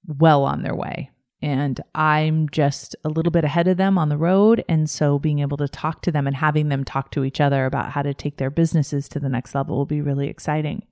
well 0.06 0.44
on 0.44 0.62
their 0.62 0.74
way. 0.74 1.09
And 1.42 1.80
I'm 1.94 2.48
just 2.50 2.94
a 3.04 3.08
little 3.08 3.30
bit 3.30 3.44
ahead 3.44 3.66
of 3.66 3.78
them 3.78 3.96
on 3.96 4.10
the 4.10 4.18
road. 4.18 4.62
And 4.68 4.90
so 4.90 5.18
being 5.18 5.38
able 5.38 5.56
to 5.56 5.68
talk 5.68 6.02
to 6.02 6.12
them 6.12 6.26
and 6.26 6.36
having 6.36 6.68
them 6.68 6.84
talk 6.84 7.10
to 7.12 7.24
each 7.24 7.40
other 7.40 7.64
about 7.64 7.90
how 7.90 8.02
to 8.02 8.12
take 8.12 8.36
their 8.36 8.50
businesses 8.50 9.08
to 9.08 9.20
the 9.20 9.28
next 9.28 9.54
level 9.54 9.76
will 9.76 9.86
be 9.86 10.02
really 10.02 10.28
exciting. 10.28 10.82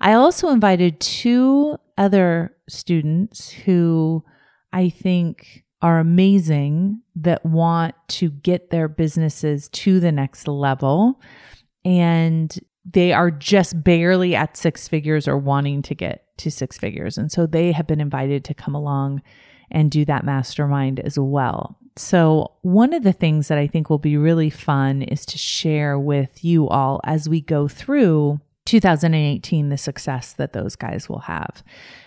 I 0.00 0.14
also 0.14 0.48
invited 0.48 1.00
two 1.00 1.76
other 1.98 2.56
students 2.68 3.50
who 3.50 4.24
I 4.72 4.88
think 4.88 5.64
are 5.82 5.98
amazing 5.98 7.02
that 7.16 7.44
want 7.44 7.94
to 8.08 8.30
get 8.30 8.70
their 8.70 8.88
businesses 8.88 9.68
to 9.68 10.00
the 10.00 10.12
next 10.12 10.48
level. 10.48 11.20
And 11.84 12.58
they 12.84 13.12
are 13.12 13.30
just 13.30 13.82
barely 13.82 14.34
at 14.34 14.56
six 14.56 14.88
figures 14.88 15.28
or 15.28 15.36
wanting 15.36 15.82
to 15.82 15.94
get 15.94 16.24
to 16.38 16.50
six 16.50 16.78
figures. 16.78 17.18
And 17.18 17.30
so 17.30 17.46
they 17.46 17.72
have 17.72 17.86
been 17.86 18.00
invited 18.00 18.44
to 18.44 18.54
come 18.54 18.74
along 18.74 19.22
and 19.70 19.90
do 19.90 20.04
that 20.04 20.24
mastermind 20.24 21.00
as 21.00 21.18
well. 21.18 21.76
So, 21.96 22.52
one 22.60 22.92
of 22.92 23.04
the 23.04 23.12
things 23.12 23.48
that 23.48 23.56
I 23.56 23.66
think 23.66 23.88
will 23.88 23.98
be 23.98 24.18
really 24.18 24.50
fun 24.50 25.02
is 25.02 25.24
to 25.26 25.38
share 25.38 25.98
with 25.98 26.44
you 26.44 26.68
all 26.68 27.00
as 27.04 27.28
we 27.28 27.40
go 27.40 27.68
through 27.68 28.40
2018 28.66 29.68
the 29.68 29.78
success 29.78 30.32
that 30.34 30.52
those 30.52 30.76
guys 30.76 31.08
will 31.08 31.20
have 31.20 31.62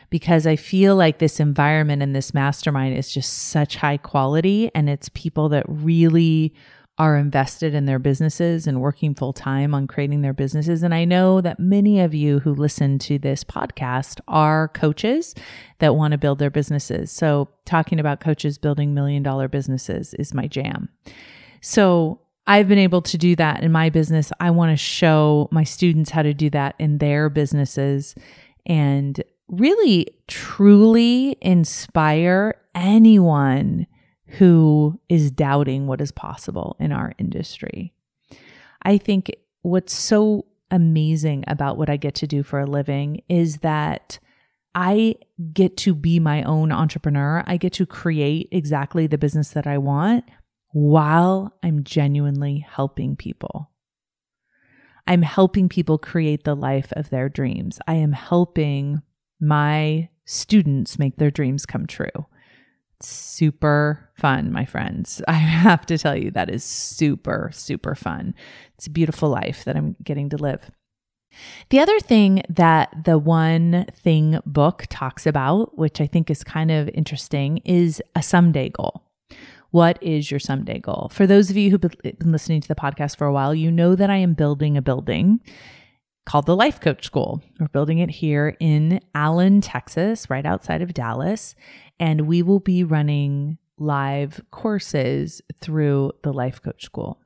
because 0.09 0.47
I 0.47 0.55
feel 0.55 0.95
like 0.95 1.19
this 1.19 1.39
environment 1.39 2.01
and 2.01 2.15
this 2.15 2.33
mastermind 2.33 2.97
is 2.97 3.13
just 3.13 3.31
such 3.49 3.77
high 3.77 3.97
quality 3.97 4.71
and 4.75 4.89
it's 4.89 5.09
people 5.09 5.49
that 5.49 5.65
really 5.67 6.53
are 6.99 7.15
invested 7.15 7.73
in 7.73 7.85
their 7.85 7.97
businesses 7.97 8.67
and 8.67 8.81
working 8.81 9.15
full 9.15 9.31
time 9.31 9.73
on 9.73 9.87
creating 9.87 10.21
their 10.21 10.33
businesses. 10.33 10.83
And 10.83 10.93
I 10.93 11.05
know 11.05 11.39
that 11.39 11.57
many 11.57 12.01
of 12.01 12.13
you 12.13 12.39
who 12.39 12.53
listen 12.53 12.99
to 12.99 13.17
this 13.17 13.45
podcast 13.45 14.19
are 14.27 14.67
coaches 14.67 15.33
that 15.79 15.95
want 15.95 16.11
to 16.11 16.17
build 16.17 16.39
their 16.39 16.49
businesses. 16.49 17.09
So, 17.09 17.49
talking 17.65 17.99
about 17.99 18.19
coaches 18.19 18.57
building 18.57 18.93
million 18.93 19.23
dollar 19.23 19.47
businesses 19.47 20.13
is 20.15 20.33
my 20.33 20.47
jam. 20.47 20.89
So, 21.61 22.19
I've 22.45 22.67
been 22.67 22.79
able 22.79 23.03
to 23.03 23.17
do 23.17 23.35
that 23.37 23.63
in 23.63 23.71
my 23.71 23.89
business. 23.89 24.31
I 24.39 24.49
want 24.51 24.71
to 24.71 24.77
show 24.77 25.47
my 25.51 25.63
students 25.63 26.09
how 26.09 26.23
to 26.23 26.33
do 26.33 26.49
that 26.49 26.75
in 26.79 26.97
their 26.97 27.29
businesses. 27.29 28.15
And 28.65 29.23
really 29.47 30.07
truly 30.27 31.37
inspire 31.41 32.55
anyone 32.75 33.87
who 34.37 34.99
is 35.09 35.31
doubting 35.31 35.87
what 35.87 36.01
is 36.01 36.11
possible 36.11 36.75
in 36.79 36.91
our 36.91 37.13
industry. 37.17 37.93
I 38.83 38.97
think 38.97 39.31
what's 39.61 39.93
so 39.93 40.45
amazing 40.71 41.43
about 41.47 41.77
what 41.77 41.89
I 41.89 41.97
get 41.97 42.15
to 42.15 42.27
do 42.27 42.43
for 42.43 42.59
a 42.59 42.67
living 42.67 43.23
is 43.27 43.57
that 43.57 44.19
I 44.75 45.15
get 45.51 45.77
to 45.77 45.95
be 45.95 46.19
my 46.19 46.43
own 46.43 46.71
entrepreneur. 46.71 47.43
I 47.47 47.57
get 47.57 47.73
to 47.73 47.85
create 47.85 48.49
exactly 48.51 49.07
the 49.07 49.17
business 49.17 49.49
that 49.49 49.65
I 49.65 49.79
want 49.79 50.25
while 50.71 51.51
I'm 51.63 51.83
genuinely 51.83 52.59
helping 52.59 53.15
people. 53.15 53.71
I'm 55.07 55.23
helping 55.23 55.69
people 55.69 55.97
create 55.97 56.43
the 56.43 56.55
life 56.55 56.93
of 56.93 57.09
their 57.09 57.29
dreams. 57.29 57.79
I 57.87 57.95
am 57.95 58.11
helping 58.11 59.01
my 59.41 60.09
students 60.25 60.99
make 60.99 61.17
their 61.17 61.31
dreams 61.31 61.65
come 61.65 61.87
true. 61.87 62.27
Super 63.01 64.09
fun, 64.15 64.51
my 64.51 64.65
friends. 64.65 65.21
I 65.27 65.33
have 65.33 65.85
to 65.87 65.97
tell 65.97 66.15
you, 66.15 66.31
that 66.31 66.49
is 66.49 66.63
super, 66.63 67.51
super 67.53 67.95
fun. 67.95 68.33
It's 68.77 68.87
a 68.87 68.91
beautiful 68.91 69.29
life 69.29 69.63
that 69.65 69.75
I'm 69.75 69.95
getting 70.03 70.29
to 70.29 70.37
live. 70.37 70.71
The 71.69 71.79
other 71.79 71.99
thing 71.99 72.41
that 72.49 73.05
the 73.05 73.17
One 73.17 73.85
Thing 73.93 74.39
book 74.45 74.85
talks 74.89 75.25
about, 75.27 75.77
which 75.77 76.01
I 76.01 76.07
think 76.07 76.29
is 76.29 76.43
kind 76.43 76.71
of 76.71 76.89
interesting, 76.89 77.57
is 77.65 78.01
a 78.15 78.23
someday 78.23 78.69
goal. 78.69 79.03
What 79.71 80.01
is 80.01 80.31
your 80.31 80.39
someday 80.39 80.79
goal? 80.79 81.11
For 81.13 81.27
those 81.27 81.51
of 81.51 81.57
you 81.57 81.69
who've 81.69 81.81
been 81.81 82.31
listening 82.31 82.61
to 82.61 82.67
the 82.67 82.75
podcast 82.75 83.17
for 83.17 83.27
a 83.27 83.33
while, 83.33 83.53
you 83.53 83.71
know 83.71 83.95
that 83.95 84.09
I 84.09 84.17
am 84.17 84.33
building 84.33 84.75
a 84.75 84.81
building 84.81 85.41
called 86.25 86.45
the 86.45 86.55
Life 86.55 86.79
Coach 86.79 87.05
School. 87.05 87.41
We're 87.59 87.67
building 87.67 87.99
it 87.99 88.09
here 88.09 88.55
in 88.59 89.01
Allen, 89.15 89.61
Texas, 89.61 90.29
right 90.29 90.45
outside 90.45 90.81
of 90.81 90.93
Dallas. 90.93 91.55
And 91.99 92.21
we 92.21 92.41
will 92.41 92.59
be 92.59 92.83
running 92.83 93.57
live 93.77 94.41
courses 94.51 95.41
through 95.59 96.11
the 96.23 96.33
Life 96.33 96.61
Coach 96.61 96.83
School. 96.83 97.19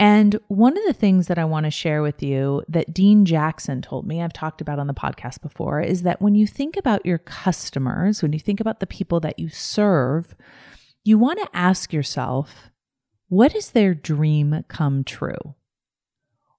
And 0.00 0.38
one 0.46 0.78
of 0.78 0.84
the 0.86 0.92
things 0.92 1.26
that 1.26 1.40
I 1.40 1.44
want 1.44 1.64
to 1.64 1.70
share 1.72 2.02
with 2.02 2.22
you 2.22 2.62
that 2.68 2.94
Dean 2.94 3.24
Jackson 3.24 3.82
told 3.82 4.06
me, 4.06 4.22
I've 4.22 4.32
talked 4.32 4.60
about 4.60 4.78
on 4.78 4.86
the 4.86 4.94
podcast 4.94 5.42
before, 5.42 5.80
is 5.80 6.02
that 6.02 6.22
when 6.22 6.36
you 6.36 6.46
think 6.46 6.76
about 6.76 7.04
your 7.04 7.18
customers, 7.18 8.22
when 8.22 8.32
you 8.32 8.38
think 8.38 8.60
about 8.60 8.78
the 8.78 8.86
people 8.86 9.18
that 9.20 9.40
you 9.40 9.48
serve, 9.48 10.36
you 11.04 11.18
want 11.18 11.40
to 11.40 11.48
ask 11.52 11.92
yourself, 11.92 12.70
what 13.28 13.56
is 13.56 13.72
their 13.72 13.92
dream 13.92 14.64
come 14.68 15.02
true? 15.02 15.56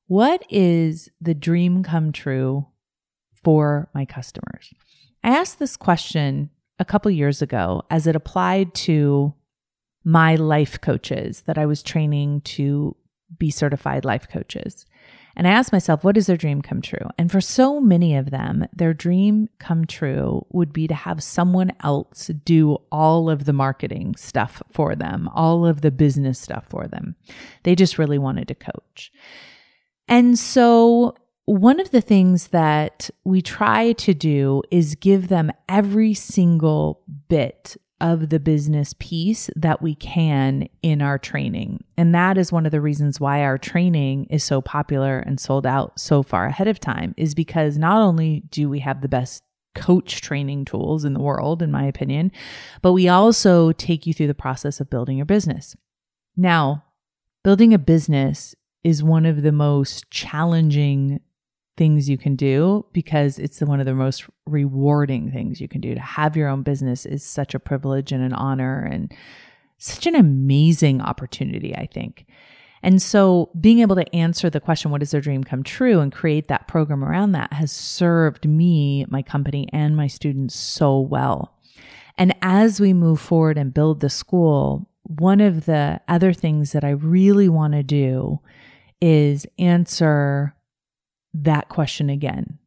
What 0.09 0.43
is 0.49 1.11
the 1.21 1.35
dream 1.35 1.83
come 1.83 2.11
true 2.11 2.65
for 3.43 3.91
my 3.93 4.05
customers? 4.05 4.73
I 5.23 5.37
asked 5.37 5.59
this 5.59 5.77
question 5.77 6.49
a 6.79 6.83
couple 6.83 7.11
years 7.11 7.43
ago 7.43 7.83
as 7.91 8.07
it 8.07 8.15
applied 8.15 8.73
to 8.73 9.35
my 10.03 10.33
life 10.33 10.81
coaches 10.81 11.43
that 11.45 11.59
I 11.59 11.67
was 11.67 11.83
training 11.83 12.41
to 12.41 12.95
be 13.37 13.51
certified 13.51 14.03
life 14.03 14.27
coaches. 14.27 14.87
And 15.35 15.47
I 15.47 15.51
asked 15.51 15.71
myself, 15.71 16.03
what 16.03 16.17
is 16.17 16.25
their 16.25 16.37
dream 16.37 16.63
come 16.63 16.81
true? 16.81 17.07
And 17.19 17.31
for 17.31 17.39
so 17.39 17.79
many 17.79 18.15
of 18.15 18.31
them, 18.31 18.65
their 18.73 18.95
dream 18.95 19.47
come 19.59 19.85
true 19.85 20.43
would 20.49 20.73
be 20.73 20.87
to 20.87 20.95
have 20.95 21.21
someone 21.21 21.71
else 21.83 22.31
do 22.45 22.79
all 22.91 23.29
of 23.29 23.45
the 23.45 23.53
marketing 23.53 24.15
stuff 24.15 24.63
for 24.71 24.95
them, 24.95 25.29
all 25.35 25.67
of 25.67 25.81
the 25.81 25.91
business 25.91 26.39
stuff 26.39 26.65
for 26.67 26.87
them. 26.87 27.15
They 27.61 27.75
just 27.75 27.99
really 27.99 28.17
wanted 28.17 28.47
to 28.47 28.55
coach. 28.55 29.11
And 30.09 30.37
so, 30.37 31.15
one 31.45 31.79
of 31.79 31.91
the 31.91 32.01
things 32.01 32.49
that 32.49 33.09
we 33.23 33.41
try 33.41 33.93
to 33.93 34.13
do 34.13 34.61
is 34.69 34.95
give 34.95 35.29
them 35.29 35.51
every 35.67 36.13
single 36.13 37.01
bit 37.27 37.77
of 38.01 38.29
the 38.29 38.39
business 38.39 38.93
piece 38.99 39.49
that 39.55 39.81
we 39.81 39.95
can 39.95 40.67
in 40.81 41.01
our 41.01 41.17
training. 41.17 41.83
And 41.97 42.13
that 42.15 42.37
is 42.37 42.51
one 42.51 42.65
of 42.65 42.71
the 42.71 42.81
reasons 42.81 43.19
why 43.19 43.41
our 43.41 43.57
training 43.57 44.25
is 44.25 44.43
so 44.43 44.61
popular 44.61 45.19
and 45.19 45.39
sold 45.39 45.65
out 45.65 45.99
so 45.99 46.23
far 46.23 46.45
ahead 46.45 46.67
of 46.67 46.79
time, 46.79 47.13
is 47.17 47.35
because 47.35 47.77
not 47.77 48.01
only 48.01 48.43
do 48.49 48.69
we 48.69 48.79
have 48.79 49.01
the 49.01 49.09
best 49.09 49.43
coach 49.75 50.21
training 50.21 50.65
tools 50.65 51.05
in 51.05 51.13
the 51.13 51.19
world, 51.19 51.61
in 51.61 51.71
my 51.71 51.85
opinion, 51.85 52.31
but 52.81 52.93
we 52.93 53.07
also 53.07 53.71
take 53.73 54.05
you 54.05 54.13
through 54.13 54.27
the 54.27 54.33
process 54.33 54.79
of 54.79 54.89
building 54.89 55.17
your 55.17 55.25
business. 55.25 55.75
Now, 56.35 56.85
building 57.43 57.73
a 57.73 57.79
business 57.79 58.55
is 58.83 59.03
one 59.03 59.25
of 59.25 59.41
the 59.41 59.51
most 59.51 60.09
challenging 60.09 61.19
things 61.77 62.09
you 62.09 62.17
can 62.17 62.35
do 62.35 62.85
because 62.91 63.39
it's 63.39 63.61
one 63.61 63.79
of 63.79 63.85
the 63.85 63.93
most 63.93 64.25
rewarding 64.45 65.31
things 65.31 65.61
you 65.61 65.67
can 65.67 65.81
do. 65.81 65.95
To 65.95 66.01
have 66.01 66.35
your 66.35 66.49
own 66.49 66.61
business 66.61 67.05
is 67.05 67.23
such 67.23 67.53
a 67.53 67.59
privilege 67.59 68.11
and 68.11 68.23
an 68.23 68.33
honor 68.33 68.83
and 68.83 69.13
such 69.77 70.05
an 70.05 70.15
amazing 70.15 71.01
opportunity, 71.01 71.73
I 71.75 71.85
think. 71.85 72.25
And 72.83 73.01
so 73.01 73.49
being 73.59 73.79
able 73.79 73.95
to 73.95 74.15
answer 74.15 74.49
the 74.49 74.59
question, 74.59 74.91
what 74.91 75.01
is 75.01 75.11
their 75.11 75.21
dream 75.21 75.43
come 75.43 75.63
true 75.63 75.99
and 75.99 76.11
create 76.11 76.47
that 76.47 76.67
program 76.67 77.03
around 77.03 77.33
that 77.33 77.53
has 77.53 77.71
served 77.71 78.45
me, 78.47 79.05
my 79.09 79.21
company, 79.21 79.67
and 79.73 79.97
my 79.97 80.07
students 80.07 80.55
so 80.55 80.99
well. 80.99 81.57
And 82.17 82.35
as 82.41 82.79
we 82.79 82.93
move 82.93 83.19
forward 83.19 83.57
and 83.57 83.73
build 83.73 84.01
the 84.01 84.09
school, 84.09 84.89
one 85.03 85.39
of 85.41 85.65
the 85.65 86.01
other 86.07 86.33
things 86.33 86.73
that 86.73 86.83
I 86.83 86.91
really 86.91 87.49
want 87.49 87.73
to 87.73 87.83
do 87.83 88.39
is 89.01 89.45
answer 89.57 90.55
that 91.33 91.69
question 91.69 92.09
again. 92.09 92.59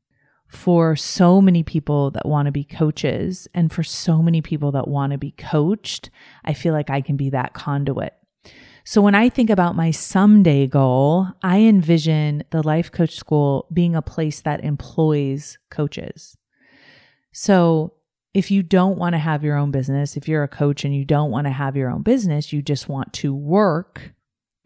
For 0.48 0.96
so 0.96 1.40
many 1.40 1.62
people 1.62 2.10
that 2.10 2.26
want 2.26 2.46
to 2.46 2.52
be 2.52 2.64
coaches 2.64 3.48
and 3.54 3.72
for 3.72 3.82
so 3.82 4.22
many 4.22 4.42
people 4.42 4.72
that 4.72 4.86
want 4.86 5.12
to 5.12 5.18
be 5.18 5.30
coached, 5.30 6.10
I 6.44 6.52
feel 6.52 6.74
like 6.74 6.90
I 6.90 7.00
can 7.00 7.16
be 7.16 7.30
that 7.30 7.54
conduit. 7.54 8.12
So 8.84 9.00
when 9.00 9.14
I 9.14 9.28
think 9.28 9.48
about 9.48 9.76
my 9.76 9.92
someday 9.92 10.66
goal, 10.66 11.28
I 11.42 11.60
envision 11.60 12.44
the 12.50 12.62
Life 12.62 12.90
Coach 12.90 13.14
School 13.14 13.66
being 13.72 13.94
a 13.94 14.02
place 14.02 14.40
that 14.40 14.64
employs 14.64 15.56
coaches. 15.70 16.36
So 17.32 17.94
if 18.34 18.50
you 18.50 18.62
don't 18.62 18.98
want 18.98 19.14
to 19.14 19.18
have 19.18 19.44
your 19.44 19.56
own 19.56 19.70
business, 19.70 20.16
if 20.16 20.26
you're 20.26 20.42
a 20.42 20.48
coach 20.48 20.84
and 20.84 20.94
you 20.94 21.04
don't 21.04 21.30
want 21.30 21.46
to 21.46 21.52
have 21.52 21.76
your 21.76 21.90
own 21.90 22.02
business, 22.02 22.52
you 22.52 22.60
just 22.60 22.88
want 22.88 23.12
to 23.14 23.34
work 23.34 24.12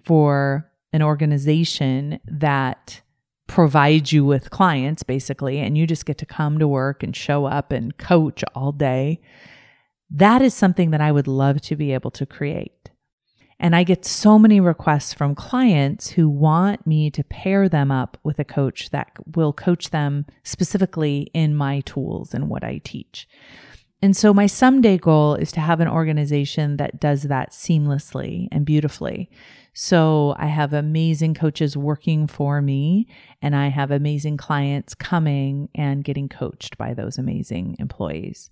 for 0.02 0.70
an 0.96 1.02
organization 1.02 2.18
that 2.26 3.00
provides 3.46 4.12
you 4.12 4.24
with 4.24 4.50
clients 4.50 5.04
basically, 5.04 5.58
and 5.58 5.78
you 5.78 5.86
just 5.86 6.06
get 6.06 6.18
to 6.18 6.26
come 6.26 6.58
to 6.58 6.66
work 6.66 7.02
and 7.02 7.14
show 7.14 7.44
up 7.44 7.70
and 7.70 7.96
coach 7.98 8.42
all 8.54 8.72
day. 8.72 9.20
That 10.10 10.42
is 10.42 10.54
something 10.54 10.90
that 10.90 11.00
I 11.00 11.12
would 11.12 11.28
love 11.28 11.60
to 11.62 11.76
be 11.76 11.92
able 11.92 12.10
to 12.12 12.26
create. 12.26 12.90
And 13.58 13.74
I 13.74 13.84
get 13.84 14.04
so 14.04 14.38
many 14.38 14.60
requests 14.60 15.14
from 15.14 15.34
clients 15.34 16.10
who 16.10 16.28
want 16.28 16.86
me 16.86 17.10
to 17.10 17.24
pair 17.24 17.68
them 17.68 17.90
up 17.90 18.18
with 18.22 18.38
a 18.38 18.44
coach 18.44 18.90
that 18.90 19.12
will 19.34 19.52
coach 19.52 19.90
them 19.90 20.26
specifically 20.42 21.30
in 21.32 21.56
my 21.56 21.80
tools 21.80 22.34
and 22.34 22.50
what 22.50 22.62
I 22.62 22.82
teach. 22.84 23.26
And 24.02 24.14
so 24.14 24.34
my 24.34 24.46
someday 24.46 24.98
goal 24.98 25.36
is 25.36 25.50
to 25.52 25.60
have 25.60 25.80
an 25.80 25.88
organization 25.88 26.76
that 26.76 27.00
does 27.00 27.22
that 27.22 27.52
seamlessly 27.52 28.46
and 28.52 28.66
beautifully. 28.66 29.30
So 29.78 30.34
I 30.38 30.46
have 30.46 30.72
amazing 30.72 31.34
coaches 31.34 31.76
working 31.76 32.26
for 32.26 32.62
me 32.62 33.08
and 33.42 33.54
I 33.54 33.68
have 33.68 33.90
amazing 33.90 34.38
clients 34.38 34.94
coming 34.94 35.68
and 35.74 36.02
getting 36.02 36.30
coached 36.30 36.78
by 36.78 36.94
those 36.94 37.18
amazing 37.18 37.76
employees. 37.78 38.48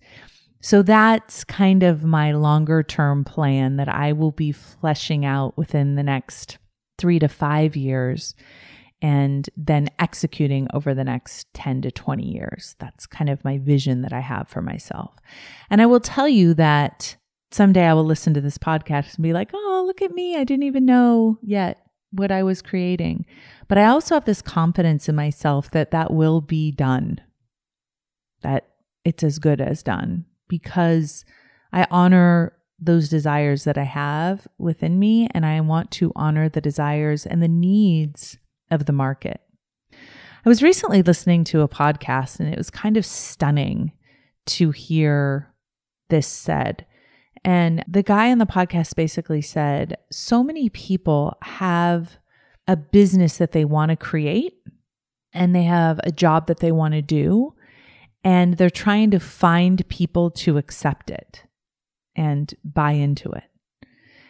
So 0.61 0.83
that's 0.83 1.43
kind 1.43 1.83
of 1.83 2.05
my 2.05 2.33
longer 2.33 2.83
term 2.83 3.25
plan 3.25 3.77
that 3.77 3.89
I 3.89 4.13
will 4.13 4.33
be 4.33 4.53
fleshing 4.53 5.25
out 5.25 5.57
within 5.57 5.95
the 5.95 6.03
next 6.03 6.59
three 6.99 7.19
to 7.21 7.29
five 7.29 7.75
years 7.75 8.35
and 9.01 9.49
then 9.57 9.89
executing 9.99 10.69
over 10.75 10.93
the 10.93 11.05
next 11.05 11.47
10 11.55 11.81
to 11.83 11.91
20 11.91 12.23
years. 12.23 12.77
That's 12.81 13.07
kind 13.07 13.31
of 13.31 13.43
my 13.45 13.57
vision 13.57 14.03
that 14.03 14.13
I 14.13 14.21
have 14.21 14.47
for 14.49 14.61
myself. 14.61 15.15
And 15.71 15.81
I 15.81 15.87
will 15.87 16.01
tell 16.01 16.29
you 16.29 16.53
that 16.53 17.17
someday 17.55 17.87
I 17.87 17.95
will 17.95 18.05
listen 18.05 18.35
to 18.35 18.41
this 18.41 18.59
podcast 18.59 19.15
and 19.15 19.23
be 19.23 19.33
like, 19.33 19.51
oh, 19.55 19.85
look 19.87 20.03
at 20.03 20.13
me. 20.13 20.37
I 20.37 20.45
didn't 20.45 20.65
even 20.65 20.85
know 20.85 21.39
yet 21.41 21.87
what 22.11 22.33
I 22.33 22.43
was 22.43 22.61
creating. 22.63 23.25
But 23.69 23.79
I 23.79 23.87
also 23.87 24.15
have 24.15 24.25
this 24.25 24.43
confidence 24.43 25.09
in 25.09 25.15
myself 25.15 25.71
that 25.71 25.91
that 25.93 26.13
will 26.13 26.41
be 26.41 26.71
done, 26.71 27.21
that 28.43 28.69
it's 29.05 29.23
as 29.23 29.39
good 29.39 29.61
as 29.61 29.83
done 29.83 30.25
because 30.49 31.25
I 31.73 31.87
honor 31.91 32.53
those 32.79 33.09
desires 33.09 33.65
that 33.65 33.79
I 33.79 33.85
have 33.85 34.47
within 34.59 34.99
me 34.99 35.29
and 35.33 35.47
I 35.47 35.61
want 35.61 35.91
to 35.93 36.13
honor 36.17 36.49
the 36.49 36.61
desires 36.61 37.25
and 37.25 37.43
the 37.43 37.49
needs 37.49 38.37
of 38.71 38.87
the 38.87 38.93
market. 38.93 39.41
I 39.93 40.49
was 40.49 40.63
recently 40.63 41.03
listening 41.03 41.45
to 41.45 41.63
a 41.63 41.69
podcast 41.69 42.41
and 42.41 42.53
it 42.53 42.59
was 42.59 42.71
kind 42.71 42.97
of 42.97 43.07
stunning 43.07 43.93
to 44.47 44.73
hear 44.73 45.55
this 46.11 46.27
said. 46.27 46.85
And 47.45 47.85
the 47.87 48.03
guy 48.03 48.31
on 48.31 48.39
the 48.39 48.47
podcast 48.47 48.97
basically 48.97 49.43
said 49.43 49.99
so 50.11 50.43
many 50.43 50.71
people 50.71 51.37
have 51.43 52.19
a 52.67 52.77
business 52.77 53.37
that 53.37 53.53
they 53.53 53.65
want 53.65 53.91
to 53.91 53.97
create 53.97 54.55
and 55.35 55.55
they 55.55 55.65
have 55.65 56.01
a 56.05 56.13
job 56.13 56.47
that 56.47 56.61
they 56.61 56.73
want 56.73 56.95
to 56.95 57.03
do 57.03 57.55
and 58.23 58.57
they're 58.57 58.71
trying 58.71 59.11
to 59.11 59.21
find 59.21 59.87
people 59.89 60.31
to 60.31 60.57
accept 60.57 61.11
it 61.11 61.43
and 62.17 62.55
buy 62.65 62.93
into 62.93 63.31
it. 63.31 63.45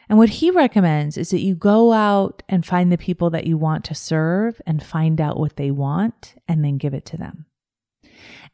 And 0.08 0.18
what 0.18 0.28
he 0.28 0.50
recommends 0.50 1.16
is 1.16 1.30
that 1.30 1.40
you 1.40 1.54
go 1.54 1.92
out 1.92 2.42
and 2.48 2.66
find 2.66 2.90
the 2.90 2.98
people 2.98 3.30
that 3.30 3.46
you 3.46 3.56
want 3.56 3.84
to 3.84 3.94
serve 3.94 4.60
and 4.66 4.82
find 4.82 5.20
out 5.20 5.38
what 5.38 5.56
they 5.56 5.70
want 5.70 6.34
and 6.48 6.64
then 6.64 6.76
give 6.76 6.92
it 6.92 7.06
to 7.06 7.16
them. 7.16 7.46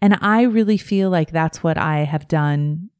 And 0.01 0.19
I 0.21 0.43
really 0.43 0.77
feel 0.77 1.11
like 1.11 1.31
that's 1.31 1.63
what 1.63 1.77
I 1.77 2.01
have 2.01 2.29
done 2.29 2.91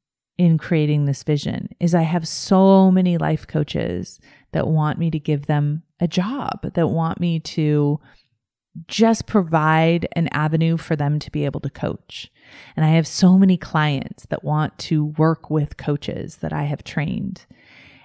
in 0.41 0.57
creating 0.57 1.05
this 1.05 1.23
vision 1.23 1.69
is 1.81 1.95
I 1.95 2.01
have 2.01 2.27
so 2.27 2.91
many 2.91 3.19
life 3.19 3.47
coaches 3.47 4.19
that 4.53 4.67
want 4.67 4.99
me 4.99 5.11
to 5.11 5.19
give 5.19 5.45
them 5.45 5.83
a 6.01 6.09
job, 6.09 6.73
that 6.73 6.89
want 6.89 7.21
me 7.21 7.41
to 7.41 8.01
just 8.89 9.27
provide 9.27 10.09
an 10.13 10.29
avenue 10.29 10.79
for 10.79 10.97
them 10.97 11.19
to 11.19 11.31
be 11.31 11.45
able 11.45 11.61
to 11.61 11.69
coach. 11.69 12.33
And 12.75 12.87
I 12.87 12.89
have 12.89 13.07
so 13.07 13.37
many 13.37 13.59
clients 13.59 14.25
that 14.31 14.43
want 14.43 14.79
to 14.79 15.05
work 15.05 15.51
with 15.51 15.77
coaches 15.77 16.37
that 16.37 16.55
I 16.55 16.63
have 16.63 16.85
trained. 16.85 17.45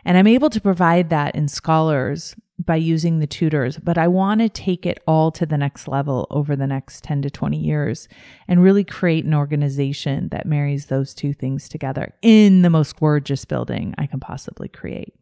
And 0.06 0.18
I'm 0.18 0.28
able 0.28 0.50
to 0.52 0.62
provide 0.62 1.10
that 1.10 1.36
in 1.36 1.48
scholars 1.48 2.36
by 2.58 2.78
using 2.78 3.20
the 3.20 3.28
tutors, 3.28 3.78
but 3.78 3.98
I 3.98 4.08
want 4.08 4.40
to 4.40 4.48
take 4.48 4.86
it 4.86 5.00
all 5.06 5.30
to 5.32 5.46
the 5.46 5.58
next 5.58 5.88
level 5.88 6.26
over 6.30 6.56
the 6.56 6.68
next 6.68 7.04
10 7.04 7.24
to 7.24 7.30
20 7.30 7.58
years 7.58 8.08
and 8.48 8.64
really 8.64 8.84
create 8.84 9.26
an 9.26 9.34
organization 9.34 10.30
that 10.30 10.46
marries 10.46 10.86
those 10.86 11.14
two 11.14 11.34
things 11.34 11.68
together 11.68 12.14
in 12.22 12.62
the 12.62 12.70
most 12.70 12.98
gorgeous 12.98 13.44
building 13.44 13.94
I 13.98 14.08
can 14.08 14.22
possibly 14.22 14.70
create. 14.70 15.14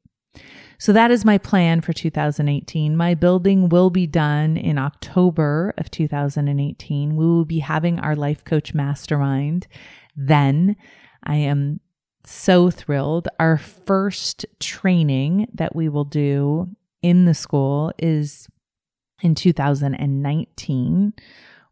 So 0.77 0.93
that 0.93 1.11
is 1.11 1.25
my 1.25 1.37
plan 1.37 1.81
for 1.81 1.93
2018. 1.93 2.97
My 2.97 3.13
building 3.13 3.69
will 3.69 3.89
be 3.89 4.05
done 4.05 4.57
in 4.57 4.77
October 4.77 5.73
of 5.77 5.89
2018. 5.89 7.15
We 7.15 7.25
will 7.25 7.45
be 7.45 7.59
having 7.59 7.99
our 7.99 8.15
life 8.15 8.43
coach 8.43 8.73
mastermind 8.73 9.67
then. 10.15 10.75
I 11.23 11.35
am 11.35 11.79
so 12.25 12.69
thrilled. 12.69 13.27
Our 13.39 13.57
first 13.57 14.45
training 14.59 15.47
that 15.53 15.75
we 15.75 15.89
will 15.89 16.05
do 16.05 16.69
in 17.01 17.25
the 17.25 17.33
school 17.33 17.91
is 17.99 18.47
in 19.21 19.35
2019. 19.35 21.13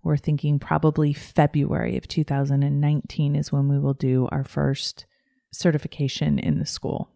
We're 0.04 0.18
thinking 0.18 0.60
probably 0.60 1.14
February 1.14 1.98
of 1.98 2.08
2019 2.08 3.36
is 3.36 3.52
when 3.52 3.68
we 3.68 3.80
will 3.80 3.94
do 3.94 4.28
our 4.32 4.44
first 4.44 5.06
certification 5.52 6.40
in 6.40 6.60
the 6.60 6.66
school. 6.66 7.10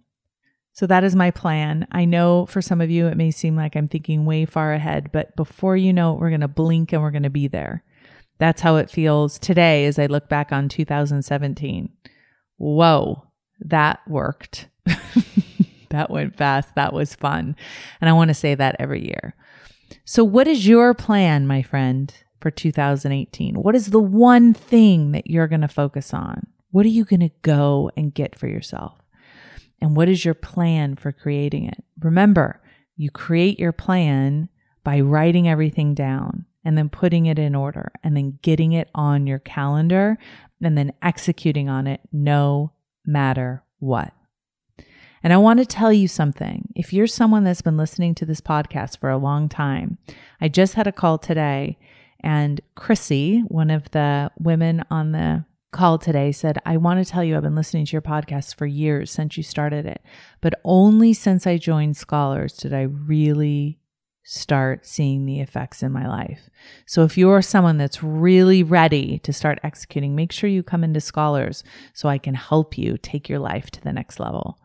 So 0.74 0.86
that 0.88 1.06
is 1.06 1.16
my 1.16 1.32
plan. 1.32 1.88
I 1.92 2.04
know 2.04 2.46
for 2.48 2.62
some 2.62 2.82
of 2.82 2.92
you, 2.92 3.08
it 3.08 3.16
may 3.16 3.32
seem 3.32 3.56
like 3.56 3.76
I'm 3.76 3.88
thinking 3.88 4.26
way 4.26 4.46
far 4.46 4.74
ahead, 4.74 5.12
but 5.12 5.36
before 5.38 5.78
you 5.78 5.94
know 5.94 6.14
it, 6.14 6.20
we're 6.20 6.30
going 6.30 6.42
to 6.42 6.50
blink 6.50 6.92
and 6.92 7.02
we're 7.02 7.12
going 7.12 7.24
to 7.24 7.30
be 7.30 7.48
there. 7.48 7.84
That's 8.40 8.62
how 8.62 8.76
it 8.76 8.90
feels 8.90 9.40
today 9.40 9.86
as 9.86 9.98
I 9.98 10.08
look 10.08 10.28
back 10.28 10.52
on 10.52 10.68
2017. 10.68 11.90
Whoa, 12.58 13.24
that 13.60 14.00
worked. 14.08 14.70
that 15.90 16.10
went 16.10 16.36
fast. 16.36 16.76
That 16.76 16.94
was 16.94 17.16
fun. 17.16 17.56
And 18.02 18.10
I 18.10 18.14
want 18.14 18.30
to 18.30 18.34
say 18.34 18.56
that 18.56 18.76
every 18.80 19.06
year. 19.06 19.36
So, 20.04 20.24
what 20.24 20.48
is 20.48 20.68
your 20.68 20.94
plan, 20.94 21.48
my 21.48 21.62
friend, 21.62 22.14
for 22.40 22.52
2018? 22.52 23.56
What 23.56 23.76
is 23.76 23.88
the 23.88 24.00
one 24.00 24.54
thing 24.54 25.12
that 25.12 25.28
you're 25.28 25.48
going 25.48 25.62
to 25.62 25.68
focus 25.68 26.14
on? 26.14 26.48
What 26.72 26.86
are 26.86 26.90
you 26.90 27.06
going 27.06 27.22
to 27.22 27.32
go 27.42 27.92
and 27.96 28.14
get 28.14 28.38
for 28.38 28.48
yourself? 28.48 29.00
And 29.82 29.96
what 29.96 30.10
is 30.10 30.26
your 30.26 30.34
plan 30.34 30.96
for 30.96 31.12
creating 31.12 31.66
it? 31.66 31.84
Remember, 32.00 32.62
you 32.96 33.10
create 33.12 33.60
your 33.60 33.72
plan 33.72 34.50
by 34.84 35.00
writing 35.02 35.48
everything 35.48 35.94
down 35.94 36.46
and 36.66 36.78
then 36.78 36.90
putting 36.90 37.28
it 37.28 37.40
in 37.40 37.56
order 37.56 37.92
and 38.04 38.18
then 38.18 38.40
getting 38.42 38.74
it 38.74 38.90
on 38.94 39.28
your 39.28 39.40
calendar 39.40 40.18
and 40.62 40.78
then 40.78 40.92
executing 41.02 41.70
on 41.70 41.88
it 41.88 42.02
no 42.12 42.72
matter 43.06 43.64
what. 43.80 44.12
And 45.24 45.32
I 45.32 45.38
want 45.38 45.60
to 45.60 45.66
tell 45.66 45.94
you 45.94 46.08
something. 46.08 46.72
If 46.76 46.92
you're 46.92 47.08
someone 47.08 47.44
that's 47.44 47.62
been 47.62 47.78
listening 47.78 48.16
to 48.16 48.26
this 48.26 48.42
podcast 48.42 49.00
for 49.00 49.10
a 49.10 49.18
long 49.18 49.48
time, 49.48 49.98
I 50.42 50.50
just 50.50 50.74
had 50.74 50.88
a 50.88 50.92
call 50.92 51.18
today 51.18 51.78
and 52.20 52.60
Chrissy, 52.76 53.42
one 53.48 53.70
of 53.70 53.90
the 53.92 54.32
women 54.40 54.84
on 54.90 55.12
the 55.12 55.46
call 55.72 56.00
today 56.00 56.32
said, 56.32 56.58
I 56.66 56.78
want 56.78 57.06
to 57.06 57.12
tell 57.12 57.24
you, 57.24 57.36
I've 57.36 57.44
been 57.44 57.56
listening 57.56 57.86
to 57.86 57.92
your 57.92 58.02
podcast 58.02 58.56
for 58.56 58.66
years 58.66 59.12
since 59.12 59.36
you 59.38 59.44
started 59.44 59.86
it, 59.86 60.02
but 60.42 60.60
only 60.64 61.14
since 61.14 61.46
I 61.46 61.58
joined 61.58 61.98
Scholars 61.98 62.54
did 62.54 62.74
I 62.74 62.84
really 62.84 63.78
start 64.26 64.86
seeing 64.86 65.26
the 65.26 65.40
effects 65.40 65.84
in 65.84 65.92
my 65.92 66.08
life. 66.08 66.50
So 66.88 67.04
if 67.04 67.18
you're 67.18 67.44
someone 67.44 67.78
that's 67.78 68.04
really 68.04 68.64
ready 68.64 69.20
to 69.20 69.32
start 69.32 69.60
executing, 69.64 70.16
make 70.16 70.32
sure 70.32 70.50
you 70.50 70.64
come 70.64 70.84
into 70.84 71.00
Scholars 71.00 71.64
so 71.94 72.10
I 72.10 72.18
can 72.18 72.34
help 72.34 72.78
you 72.78 72.98
take 72.98 73.30
your 73.30 73.40
life 73.40 73.70
to 73.72 73.82
the 73.82 73.94
next 73.94 74.20
level. 74.20 74.60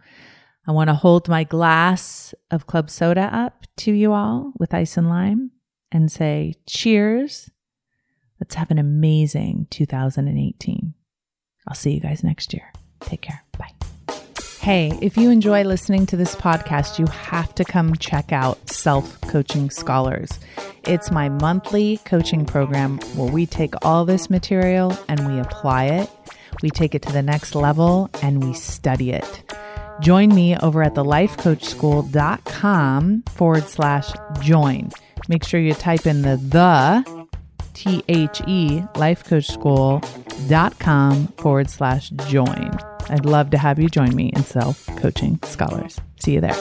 I 0.67 0.73
want 0.73 0.89
to 0.89 0.95
hold 0.95 1.29
my 1.29 1.45
glass 1.45 2.35
of 2.51 2.67
club 2.67 2.89
soda 2.89 3.29
up 3.33 3.67
to 3.79 3.93
you 3.93 4.13
all 4.13 4.53
with 4.59 4.73
ice 4.73 4.97
and 4.97 5.09
lime 5.09 5.51
and 5.93 6.11
say, 6.11 6.55
cheers. 6.67 7.51
Let's 8.41 8.55
have 8.55 8.71
an 8.71 8.79
amazing 8.79 9.67
2018. 9.71 10.95
I'll 11.69 11.75
see 11.75 11.93
you 11.93 12.01
guys 12.01 12.25
next 12.25 12.55
year. 12.55 12.73
Take 13.01 13.21
care. 13.21 13.45
Bye. 13.59 13.73
Hey, 14.61 14.93
if 15.01 15.17
you 15.17 15.31
enjoy 15.31 15.65
listening 15.65 16.05
to 16.05 16.19
this 16.19 16.37
podcast, 16.37 16.99
you 16.99 17.07
have 17.07 17.55
to 17.55 17.65
come 17.65 17.97
check 17.97 18.31
out 18.31 18.69
Self 18.69 19.19
Coaching 19.23 19.71
Scholars. 19.71 20.39
It's 20.85 21.11
my 21.11 21.31
monthly 21.31 21.97
coaching 22.05 22.45
program 22.45 22.99
where 23.17 23.33
we 23.33 23.47
take 23.47 23.73
all 23.81 24.05
this 24.05 24.29
material 24.29 24.95
and 25.09 25.27
we 25.27 25.41
apply 25.41 25.87
it, 25.87 26.11
we 26.63 26.69
take 26.69 26.95
it 26.95 27.01
to 27.03 27.13
the 27.13 27.23
next 27.23 27.55
level, 27.55 28.11
and 28.21 28.45
we 28.45 28.53
study 28.53 29.13
it. 29.13 29.51
Join 30.03 30.35
me 30.35 30.59
over 30.59 30.83
at 30.83 30.93
thelifecoachschool.com 30.93 33.23
forward 33.23 33.65
slash 33.65 34.13
join. 34.43 34.91
Make 35.27 35.43
sure 35.43 35.59
you 35.59 35.73
type 35.73 36.07
in 36.07 36.21
the 36.21 36.37
the 36.37 37.27
T 37.73 38.05
H 38.09 38.43
E 38.47 38.83
lifecoachschool.com 38.95 41.29
forward 41.29 41.71
slash 41.71 42.11
join. 42.11 42.90
I'd 43.09 43.25
love 43.25 43.51
to 43.51 43.59
have 43.59 43.79
you 43.79 43.89
join 43.89 44.15
me 44.15 44.31
in 44.35 44.45
Self 44.45 44.87
Coaching 44.97 45.39
Scholars. 45.45 46.01
See 46.19 46.35
you 46.35 46.41
there. 46.41 46.57